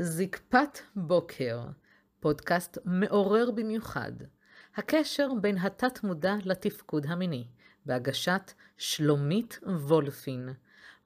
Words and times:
זקפת 0.00 0.78
בוקר, 0.96 1.60
פודקאסט 2.20 2.78
מעורר 2.84 3.50
במיוחד. 3.50 4.12
הקשר 4.76 5.28
בין 5.40 5.58
התת-מודע 5.58 6.34
לתפקוד 6.44 7.06
המיני, 7.06 7.46
בהגשת 7.86 8.52
שלומית 8.76 9.58
וולפין, 9.62 10.48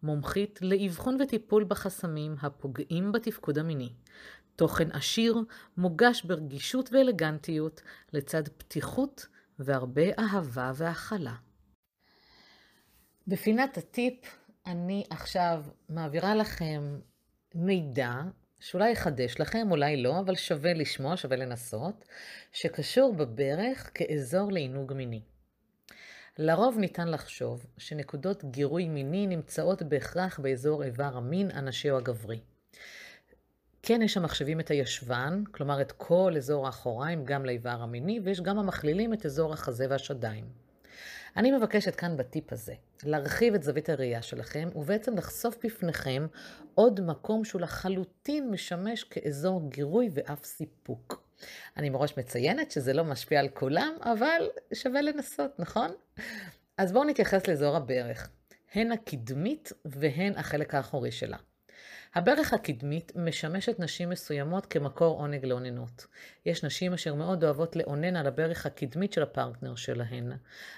מומחית 0.03 0.59
לאבחון 0.63 1.21
וטיפול 1.21 1.65
בחסמים 1.65 2.37
הפוגעים 2.41 3.13
בתפקוד 3.13 3.59
המיני. 3.59 3.93
תוכן 4.57 4.93
עשיר, 4.93 5.37
מוגש 5.77 6.23
ברגישות 6.23 6.93
ואלגנטיות, 6.93 7.83
לצד 8.13 8.49
פתיחות 8.49 9.27
והרבה 9.59 10.03
אהבה 10.19 10.73
והכלה. 10.75 11.35
בפינת 13.27 13.79
הטיפ 13.79 14.15
אני 14.67 15.05
עכשיו 15.11 15.65
מעבירה 15.89 16.35
לכם 16.35 16.99
מידע 17.55 18.23
שאולי 18.61 18.91
יחדש 18.91 19.41
לכם, 19.41 19.71
אולי 19.71 19.97
לא, 19.97 20.21
אבל 20.21 20.35
שווה 20.35 20.75
לשמוע, 20.75 21.17
שווה 21.17 21.37
לנסות, 21.37 22.05
שקשור 22.53 23.15
בברך 23.15 23.91
כאזור 23.95 24.53
לעינוג 24.53 24.93
מיני. 24.93 25.21
לרוב 26.39 26.79
ניתן 26.79 27.09
לחשוב 27.09 27.67
שנקודות 27.79 28.45
גירוי 28.45 28.89
מיני 28.89 29.27
נמצאות 29.27 29.83
בהכרח 29.83 30.41
באזור 30.41 30.85
איבר 30.85 31.17
המין 31.17 31.51
הנשי 31.51 31.91
או 31.91 31.97
הגברי. 31.97 32.41
כן, 33.83 34.03
יש 34.03 34.17
המחשבים 34.17 34.61
את 34.61 34.71
הישבן, 34.71 35.43
כלומר 35.51 35.81
את 35.81 35.93
כל 35.93 36.33
אזור 36.37 36.67
האחוריים, 36.67 37.25
גם 37.25 37.45
לאיבר 37.45 37.83
המיני, 37.83 38.21
ויש 38.25 38.41
גם 38.41 38.59
המכלילים 38.59 39.13
את 39.13 39.27
אזור 39.27 39.53
החזה 39.53 39.87
והשדיים. 39.91 40.68
אני 41.39 41.51
מבקשת 41.51 41.95
כאן 41.95 42.17
בטיפ 42.17 42.53
הזה 42.53 42.75
להרחיב 43.05 43.55
את 43.55 43.63
זווית 43.63 43.89
הראייה 43.89 44.23
שלכם, 44.23 44.69
ובעצם 44.75 45.17
לחשוף 45.17 45.57
בפניכם 45.65 46.27
עוד 46.75 47.01
מקום 47.01 47.45
שהוא 47.45 47.61
לחלוטין 47.61 48.51
משמש 48.51 49.05
כאזור 49.05 49.71
גירוי 49.71 50.09
ואף 50.13 50.45
סיפוק. 50.45 51.23
אני 51.77 51.91
מראש 51.91 52.19
מציינת 52.19 52.71
שזה 52.71 52.93
לא 52.93 53.05
משפיע 53.05 53.41
על 53.41 53.49
כולם, 53.49 53.95
אבל 54.03 54.49
שווה 54.75 55.03
לנסות, 55.03 55.51
נכון? 55.59 55.91
אז 56.79 56.93
בואו 56.93 57.05
נתייחס 57.05 57.47
לאזור 57.49 57.77
הברך, 57.77 58.31
הן 58.75 58.93
הקדמית 58.93 59.73
והן 59.85 60.33
החלק 60.37 60.75
האחורי 60.75 61.13
שלה. 61.13 61.37
הברך 62.15 62.53
הקדמית 62.53 63.13
משמשת 63.17 63.81
נשים 63.81 64.11
מסוימות 64.11 64.67
כמקור 64.67 65.19
עונג 65.19 65.45
לאוננות. 65.45 66.07
יש 66.47 66.65
נשים 66.65 66.93
אשר 66.93 67.15
מאוד 67.15 67.45
אוהבות 67.45 67.77
לאונן 67.77 68.17
על 68.17 68.27
הברך 68.27 68.67
הקדמית 68.67 69.13
של 69.13 69.23
הפרטנר 69.23 69.75
שלהן. 69.75 70.33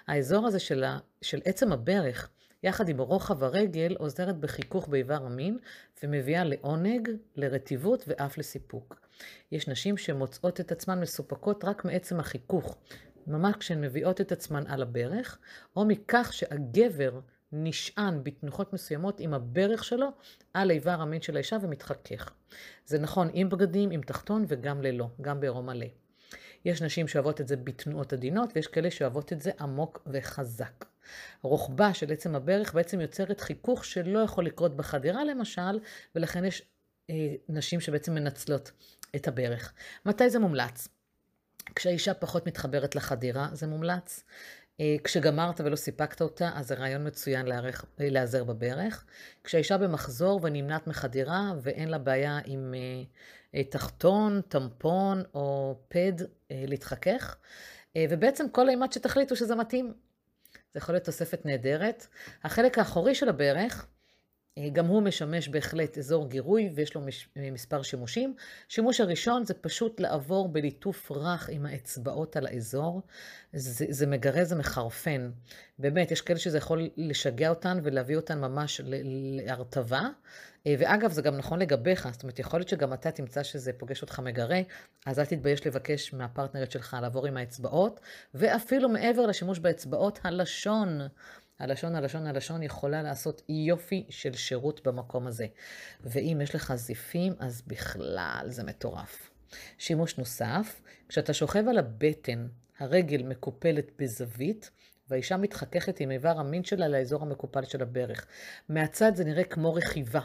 האזור 0.07 0.47
הזה 0.47 0.59
של, 0.59 0.85
ה... 0.85 0.99
של 1.23 1.41
עצם 1.45 1.73
הברך, 1.73 2.29
יחד 2.63 2.89
עם 2.89 3.01
רוחב 3.01 3.45
הרגל, 3.45 3.97
עוזרת 3.99 4.37
בחיכוך 4.37 4.89
באיבר 4.89 5.27
המין 5.27 5.59
ומביאה 6.03 6.45
לעונג, 6.45 7.09
לרטיבות 7.37 8.05
ואף 8.07 8.39
לסיפוק. 8.39 9.01
יש 9.53 9.69
נשים 9.69 9.97
שמוצאות 9.97 10.61
את 10.61 10.73
עצמן 10.73 11.01
מסופקות 11.01 11.65
רק 11.65 11.85
מעצם 11.85 12.21
החיכוך, 12.21 12.77
ממש 13.27 13.57
כשהן 13.57 13.81
מביאות 13.81 14.21
את 14.21 14.33
עצמן 14.33 14.67
על 14.67 14.83
הברך, 14.83 15.39
או 15.77 15.85
מכך 15.85 16.31
שהגבר 16.33 17.21
נשען 17.53 18.25
בתנוחות 18.25 18.73
מסוימות 18.73 19.21
עם 19.21 19.35
הברך 19.35 19.85
שלו 19.85 20.09
על 20.55 20.71
איבר 20.71 21.01
המין 21.01 21.23
של 21.23 21.37
האישה 21.37 21.57
ומתחכך. 21.63 22.33
זה 22.87 22.99
נכון 22.99 23.31
עם 23.33 23.49
בגדים, 23.49 23.91
עם 23.91 24.01
תחתון 24.03 24.45
וגם 24.49 24.83
ללא, 24.83 25.09
גם 25.21 25.41
בעירום 25.41 25.67
מלא. 25.67 25.87
יש 26.65 26.83
נשים 26.83 27.09
שאוהבות 27.09 27.41
את 27.41 27.49
זה 27.49 27.57
בתנועות 27.57 28.13
עדינות 28.13 28.51
ויש 28.55 28.67
כאלה 28.67 28.91
שאוהבות 28.91 29.33
את 29.33 29.41
זה 29.41 29.51
עמוק 29.61 30.03
וחזק. 30.07 30.85
רוחבה 31.43 31.95
של 31.95 32.13
עצם 32.13 32.35
הברך 32.35 32.75
בעצם 32.75 33.01
יוצרת 33.01 33.41
חיכוך 33.41 33.85
שלא 33.85 34.19
יכול 34.19 34.47
לקרות 34.47 34.77
בחדירה 34.77 35.25
למשל, 35.25 35.81
ולכן 36.15 36.45
יש 36.45 36.63
אה, 37.11 37.35
נשים 37.49 37.81
שבעצם 37.81 38.15
מנצלות 38.15 38.73
את 39.17 39.29
הברך. 39.29 39.73
מתי 40.07 40.31
זה 40.31 40.39
מומלץ? 40.39 40.89
כשהאישה 41.75 42.15
פחות 42.15 42.47
מתחברת 42.47 42.97
לחדירה 42.97 43.49
זה 43.53 43.67
מומלץ. 43.67 44.25
אה, 44.81 44.97
כשגמרת 45.05 45.61
ולא 45.61 45.77
סיפקת 45.77 46.21
אותה, 46.21 46.51
אז 46.55 46.69
זה 46.69 46.75
רעיון 46.75 47.07
מצוין 47.07 47.47
להערך, 47.47 47.85
להיעזר 47.99 48.45
בברך. 48.45 49.05
כשהאישה 49.45 49.79
במחזור 49.79 50.41
ונמנעת 50.43 50.87
מחדירה 50.87 51.53
ואין 51.63 51.89
לה 51.89 51.99
בעיה 51.99 52.39
עם 52.45 52.75
אה, 52.75 53.03
אה, 53.55 53.65
תחתון, 53.65 54.41
טמפון 54.49 55.23
או 55.35 55.77
פד 55.89 56.13
להתחכך, 56.51 57.37
ובעצם 57.99 58.49
כל 58.53 58.69
אימת 58.69 58.93
שתחליטו 58.93 59.37
שזה 59.37 59.55
מתאים. 59.55 59.93
זה 60.75 60.79
יכול 60.79 60.95
להיות 60.95 61.05
תוספת 61.05 61.47
נהדרת. 61.47 62.07
החלק 62.45 62.79
האחורי 62.79 63.15
של 63.15 63.29
הברך, 63.29 63.87
גם 64.73 64.87
הוא 64.87 65.03
משמש 65.03 65.49
בהחלט 65.49 65.99
אזור 65.99 66.29
גירוי 66.29 66.71
ויש 66.75 66.95
לו 66.95 67.01
מש, 67.01 67.29
מספר 67.53 67.83
שימושים. 67.83 68.35
שימוש 68.69 69.01
הראשון 69.01 69.45
זה 69.45 69.55
פשוט 69.55 70.01
לעבור 70.01 70.49
בליטוף 70.49 71.13
רך 71.13 71.49
עם 71.53 71.67
האצבעות 71.67 72.37
על 72.37 72.47
האזור. 72.47 73.03
זה, 73.53 73.87
זה 73.89 74.07
מגרז, 74.07 74.49
זה 74.49 74.57
מחרפן. 74.57 75.31
באמת, 75.79 76.11
יש 76.11 76.21
כאלה 76.21 76.39
שזה 76.39 76.59
יכול 76.59 76.89
לשגע 76.97 77.49
אותן 77.49 77.79
ולהביא 77.83 78.17
אותן 78.17 78.41
ממש 78.41 78.81
להרטבה. 79.45 80.09
ואגב, 80.67 81.13
זה 81.13 81.23
גם 81.23 81.37
נכון 81.37 81.59
לגביך, 81.59 82.09
זאת 82.13 82.23
אומרת, 82.23 82.39
יכול 82.39 82.61
להיות 82.61 82.69
שגם 82.69 82.93
אתה 82.93 83.11
תמצא 83.11 83.43
שזה 83.43 83.73
פוגש 83.73 84.03
אותך 84.03 84.19
מגרה, 84.19 84.61
אז 85.07 85.19
אל 85.19 85.25
תתבייש 85.25 85.67
לבקש 85.67 86.15
מהפרטנרית 86.15 86.71
שלך 86.71 86.97
לעבור 87.03 87.27
עם 87.27 87.37
האצבעות, 87.37 88.01
ואפילו 88.35 88.89
מעבר 88.89 89.27
לשימוש 89.27 89.59
באצבעות, 89.59 90.19
הלשון. 90.25 91.01
הלשון, 91.61 91.95
הלשון, 91.95 92.27
הלשון 92.27 92.63
יכולה 92.63 93.03
לעשות 93.03 93.43
יופי 93.49 94.07
של 94.09 94.33
שירות 94.33 94.87
במקום 94.87 95.27
הזה. 95.27 95.47
ואם 96.05 96.41
יש 96.43 96.55
לך 96.55 96.75
זיפים, 96.75 97.33
אז 97.39 97.63
בכלל 97.67 98.45
זה 98.49 98.65
מטורף. 98.65 99.31
שימוש 99.79 100.19
נוסף, 100.19 100.81
כשאתה 101.09 101.33
שוכב 101.33 101.69
על 101.69 101.79
הבטן, 101.79 102.47
הרגל 102.79 103.23
מקופלת 103.23 103.91
בזווית, 103.99 104.71
והאישה 105.09 105.37
מתחככת 105.37 106.01
עם 106.01 106.11
איבר 106.11 106.39
המין 106.39 106.65
שלה 106.65 106.89
לאזור 106.89 107.23
המקופל 107.23 107.65
של 107.65 107.83
הברך. 107.83 108.27
מהצד 108.69 109.13
זה 109.15 109.25
נראה 109.25 109.45
כמו 109.45 109.75
רכיבה, 109.75 110.21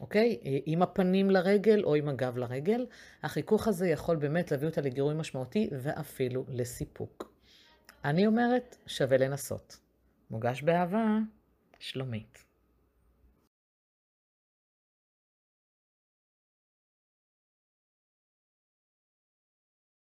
אוקיי? 0.00 0.38
עם 0.66 0.82
הפנים 0.82 1.30
לרגל 1.30 1.84
או 1.84 1.94
עם 1.94 2.08
הגב 2.08 2.36
לרגל. 2.36 2.86
החיכוך 3.22 3.68
הזה 3.68 3.88
יכול 3.88 4.16
באמת 4.16 4.50
להביא 4.50 4.68
אותה 4.68 4.80
לגירוי 4.80 5.14
משמעותי 5.14 5.70
ואפילו 5.72 6.44
לסיפוק. 6.48 7.32
אני 8.04 8.26
אומרת, 8.26 8.76
שווה 8.86 9.16
לנסות. 9.16 9.87
מוגש 10.30 10.62
באהבה, 10.62 11.18
שלומית. 11.78 12.47